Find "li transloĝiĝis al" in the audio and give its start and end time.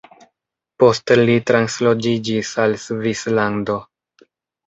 1.19-2.75